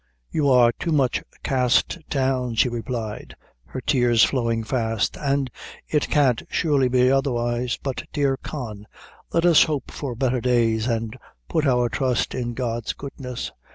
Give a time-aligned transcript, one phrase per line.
[0.31, 5.49] "You are too much cast down," she replied, her tears flowing fast, "an'
[5.87, 8.87] it can't surely be otherwise; but, dear Con,
[9.31, 11.11] let us hope for better days an'
[11.47, 13.51] put our trust in God's goodness."